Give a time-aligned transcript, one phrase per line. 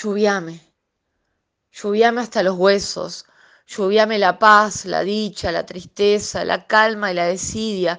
[0.00, 0.60] Lluviame,
[1.72, 3.26] lluviame hasta los huesos,
[3.66, 7.98] lluviame la paz, la dicha, la tristeza, la calma y la desidia,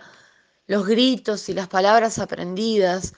[0.67, 3.15] los gritos y las palabras aprendidas,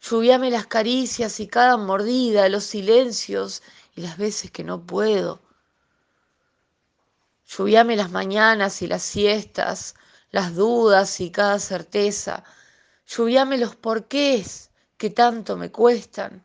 [0.00, 3.64] lluviame las caricias y cada mordida, los silencios
[3.96, 5.42] y las veces que no puedo.
[7.48, 9.96] Lluviame las mañanas y las siestas,
[10.30, 12.44] las dudas y cada certeza.
[13.08, 16.44] Lluviame los porqués que tanto me cuestan.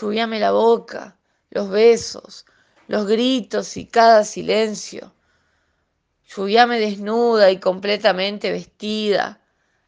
[0.00, 1.16] Lluviame la boca,
[1.50, 2.46] los besos,
[2.88, 5.14] los gritos y cada silencio.
[6.28, 9.40] Lluviame desnuda y completamente vestida,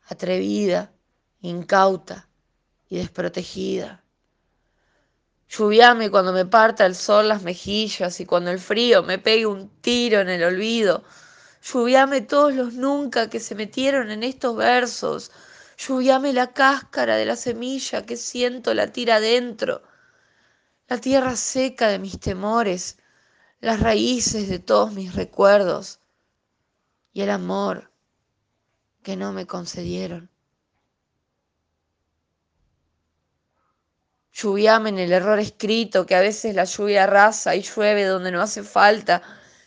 [0.06, 0.92] atrevida,
[1.40, 2.28] incauta
[2.88, 4.04] y desprotegida.
[5.48, 9.68] Lluviame cuando me parta el sol las mejillas y cuando el frío me pegue un
[9.80, 11.02] tiro en el olvido.
[11.64, 15.32] Lluviame todos los nunca que se metieron en estos versos.
[15.76, 19.82] Lluviame la cáscara de la semilla que siento latir adentro.
[20.88, 22.98] La tierra seca de mis temores,
[23.60, 26.00] las raíces de todos mis recuerdos
[27.12, 27.90] y el amor
[29.02, 30.30] que no me concedieron.
[34.32, 38.42] Lluviame en el error escrito, que a veces la lluvia arrasa y llueve donde no
[38.42, 39.22] hace falta,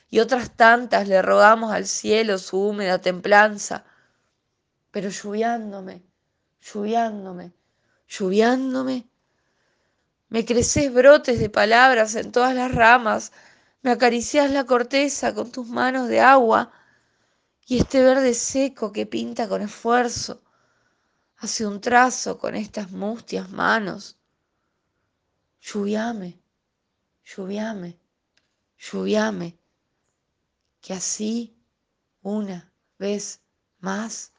[0.09, 3.83] y otras tantas le rogamos al cielo su húmeda templanza.
[4.92, 6.04] Pero lluviándome,
[6.61, 7.52] lluviándome,
[8.08, 9.09] lluviándome,
[10.30, 13.32] me creces brotes de palabras en todas las ramas,
[13.82, 16.72] me acaricias la corteza con tus manos de agua,
[17.66, 20.42] y este verde seco que pinta con esfuerzo
[21.38, 24.20] hace un trazo con estas mustias manos
[25.62, 26.40] lluviame,
[27.24, 28.00] lluviame,
[28.78, 29.60] lluviame,
[30.82, 31.56] que así
[32.22, 33.42] una vez
[33.80, 34.34] más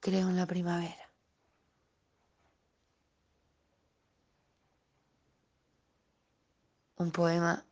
[0.00, 1.03] creo en la primavera.
[7.04, 7.62] Un poema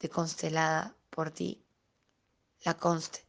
[0.00, 1.62] de Constelada por ti,
[2.64, 3.20] la Conste.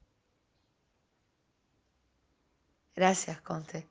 [2.95, 3.85] Gracias, Conste.